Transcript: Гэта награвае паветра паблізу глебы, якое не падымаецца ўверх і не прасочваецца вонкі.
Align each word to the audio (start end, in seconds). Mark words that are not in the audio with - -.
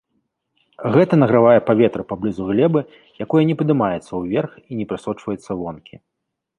Гэта 0.95 1.13
награвае 1.23 1.59
паветра 1.67 2.03
паблізу 2.13 2.49
глебы, 2.49 2.81
якое 3.29 3.43
не 3.53 3.59
падымаецца 3.63 4.11
ўверх 4.27 4.51
і 4.69 4.83
не 4.83 4.93
прасочваецца 4.95 5.51
вонкі. 5.65 5.95